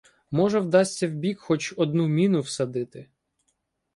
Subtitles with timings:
[0.31, 3.07] Може, вдасться в бік хоч одну міну всадити.